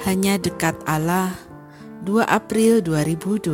Hanya 0.00 0.40
dekat 0.40 0.80
Allah 0.88 1.36
2 2.08 2.24
April 2.24 2.80
2020 2.80 3.52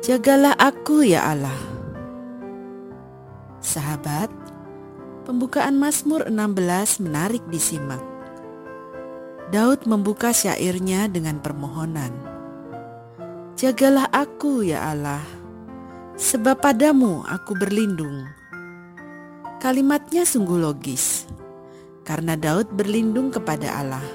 Jagalah 0.00 0.56
aku 0.56 1.04
ya 1.04 1.20
Allah. 1.36 1.60
Sahabat, 3.60 4.32
pembukaan 5.28 5.76
Mazmur 5.76 6.32
16 6.32 7.04
menarik 7.04 7.44
disimak. 7.52 8.00
Daud 9.52 9.84
membuka 9.84 10.32
syairnya 10.32 11.12
dengan 11.12 11.36
permohonan. 11.44 12.16
Jagalah 13.60 14.08
aku 14.16 14.64
ya 14.64 14.96
Allah 14.96 15.20
Sebab 16.16 16.56
padamu 16.56 17.20
aku 17.28 17.52
berlindung. 17.52 18.24
Kalimatnya 19.60 20.24
sungguh 20.24 20.56
logis 20.56 21.28
karena 22.02 22.34
Daud 22.34 22.74
berlindung 22.74 23.30
kepada 23.30 23.78
Allah, 23.78 24.06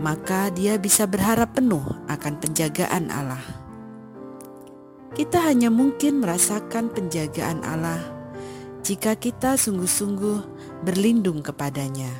maka 0.00 0.48
dia 0.52 0.80
bisa 0.80 1.04
berharap 1.04 1.56
penuh 1.56 1.84
akan 2.08 2.34
penjagaan 2.40 3.12
Allah. 3.12 3.44
Kita 5.14 5.46
hanya 5.46 5.70
mungkin 5.70 6.18
merasakan 6.18 6.90
penjagaan 6.90 7.62
Allah 7.62 8.02
jika 8.82 9.14
kita 9.14 9.54
sungguh-sungguh 9.54 10.42
berlindung 10.82 11.40
kepadanya. 11.40 12.10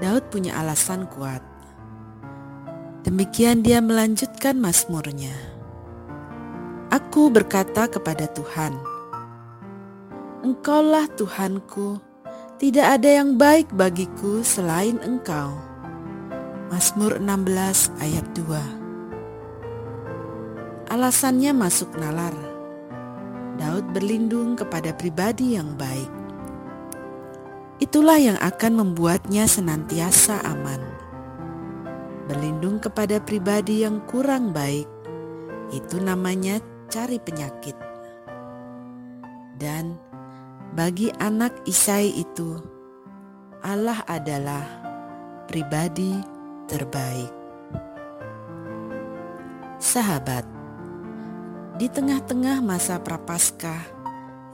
Daud 0.00 0.28
punya 0.28 0.60
alasan 0.60 1.08
kuat. 1.08 1.40
Demikian 3.04 3.64
dia 3.64 3.80
melanjutkan 3.80 4.60
mazmurnya. 4.60 5.32
Aku 6.92 7.32
berkata 7.32 7.88
kepada 7.88 8.28
Tuhan, 8.28 8.76
Engkaulah 10.40 11.04
Tuhanku, 11.20 12.00
tidak 12.56 12.96
ada 12.96 13.20
yang 13.20 13.36
baik 13.36 13.68
bagiku 13.76 14.40
selain 14.40 14.96
Engkau. 15.04 15.52
Mazmur 16.72 17.20
16 17.20 17.92
ayat 18.00 18.24
2 18.32 20.88
Alasannya 20.88 21.52
masuk 21.52 21.92
nalar. 22.00 22.32
Daud 23.60 23.92
berlindung 23.92 24.56
kepada 24.56 24.96
pribadi 24.96 25.60
yang 25.60 25.76
baik. 25.76 26.08
Itulah 27.84 28.16
yang 28.16 28.40
akan 28.40 28.80
membuatnya 28.80 29.44
senantiasa 29.44 30.40
aman. 30.48 30.80
Berlindung 32.32 32.80
kepada 32.80 33.20
pribadi 33.20 33.84
yang 33.84 34.00
kurang 34.08 34.56
baik, 34.56 34.88
itu 35.68 36.00
namanya 36.00 36.64
cari 36.88 37.20
penyakit. 37.20 37.76
Dan 39.60 40.00
bagi 40.70 41.10
anak 41.18 41.66
Isai 41.66 42.14
itu, 42.14 42.62
Allah 43.58 44.06
adalah 44.06 44.62
pribadi 45.50 46.14
terbaik. 46.70 47.34
Sahabat, 49.82 50.46
di 51.74 51.90
tengah-tengah 51.90 52.62
masa 52.62 53.02
prapaskah 53.02 53.82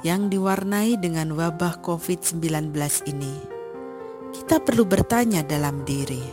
yang 0.00 0.32
diwarnai 0.32 0.96
dengan 0.96 1.36
wabah 1.36 1.84
COVID-19 1.84 2.72
ini, 3.12 3.36
kita 4.32 4.56
perlu 4.64 4.88
bertanya 4.88 5.44
dalam 5.44 5.84
diri, 5.84 6.24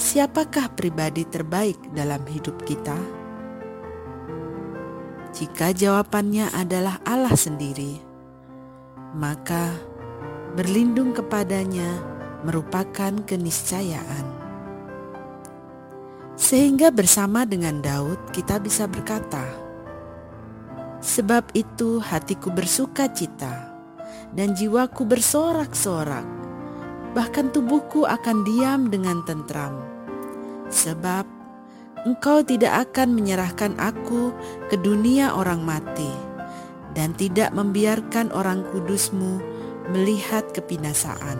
siapakah 0.00 0.72
pribadi 0.72 1.28
terbaik 1.28 1.76
dalam 1.92 2.24
hidup 2.24 2.56
kita? 2.64 2.96
Jika 5.36 5.76
jawabannya 5.76 6.48
adalah 6.56 6.96
Allah 7.04 7.36
sendiri, 7.36 8.15
maka 9.14 9.76
berlindung 10.56 11.12
kepadanya 11.12 12.00
merupakan 12.42 13.12
keniscayaan. 13.28 14.26
Sehingga 16.36 16.88
bersama 16.92 17.44
dengan 17.44 17.80
Daud 17.84 18.32
kita 18.32 18.56
bisa 18.56 18.88
berkata, 18.88 19.44
Sebab 21.00 21.52
itu 21.52 22.00
hatiku 22.00 22.50
bersuka 22.50 23.06
cita 23.12 23.68
dan 24.32 24.56
jiwaku 24.56 25.04
bersorak-sorak, 25.04 26.24
bahkan 27.12 27.52
tubuhku 27.52 28.08
akan 28.08 28.42
diam 28.42 28.88
dengan 28.88 29.22
tentram. 29.28 29.80
Sebab 30.72 31.24
engkau 32.08 32.42
tidak 32.42 32.90
akan 32.90 33.14
menyerahkan 33.14 33.76
aku 33.78 34.34
ke 34.66 34.76
dunia 34.80 35.36
orang 35.36 35.62
mati 35.62 36.25
dan 36.96 37.12
tidak 37.12 37.52
membiarkan 37.52 38.32
orang 38.32 38.64
kudusmu 38.72 39.38
melihat 39.92 40.48
kebinasaan. 40.56 41.36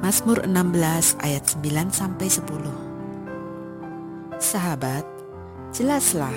Mazmur 0.00 0.46
16 0.46 1.18
ayat 1.18 1.42
9 1.58 1.90
sampai 1.90 2.28
10. 2.30 2.46
Sahabat, 4.38 5.02
jelaslah 5.74 6.36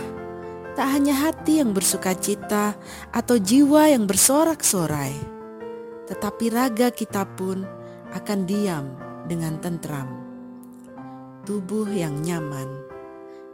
tak 0.73 0.87
hanya 0.93 1.13
hati 1.29 1.61
yang 1.61 1.73
bersuka 1.73 2.17
cita 2.17 2.73
atau 3.13 3.37
jiwa 3.37 3.89
yang 3.93 4.09
bersorak-sorai, 4.09 5.13
tetapi 6.09 6.49
raga 6.49 6.89
kita 6.89 7.25
pun 7.37 7.65
akan 8.13 8.39
diam 8.47 8.85
dengan 9.27 9.59
tentram. 9.61 10.07
Tubuh 11.43 11.91
yang 11.91 12.23
nyaman 12.23 12.69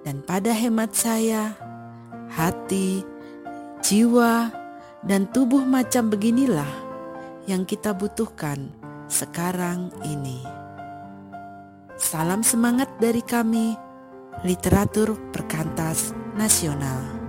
dan 0.03 0.19
pada 0.19 0.51
hemat 0.51 0.91
saya, 0.93 1.55
hati 2.27 3.12
jiwa, 3.83 4.47
dan 5.03 5.27
tubuh 5.27 5.67
macam 5.67 6.07
beginilah 6.07 6.71
yang 7.43 7.67
kita 7.67 7.91
butuhkan 7.91 8.71
sekarang 9.11 9.91
ini. 10.07 10.39
Salam 11.99 12.47
semangat 12.47 12.87
dari 13.03 13.19
kami, 13.19 13.75
literatur 14.47 15.19
perkantas 15.35 16.15
nasional. 16.39 17.22